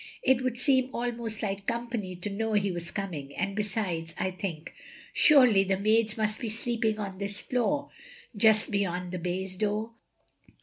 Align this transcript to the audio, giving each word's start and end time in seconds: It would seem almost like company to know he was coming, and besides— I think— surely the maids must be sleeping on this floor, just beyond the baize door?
It 0.23 0.41
would 0.41 0.57
seem 0.59 0.89
almost 0.95 1.43
like 1.43 1.67
company 1.67 2.15
to 2.15 2.29
know 2.31 2.53
he 2.53 2.71
was 2.71 2.89
coming, 2.89 3.35
and 3.35 3.55
besides— 3.55 4.15
I 4.19 4.31
think— 4.31 4.73
surely 5.13 5.63
the 5.63 5.77
maids 5.77 6.17
must 6.17 6.39
be 6.39 6.49
sleeping 6.49 6.97
on 6.97 7.19
this 7.19 7.39
floor, 7.39 7.91
just 8.35 8.71
beyond 8.71 9.11
the 9.11 9.19
baize 9.19 9.57
door? 9.57 9.91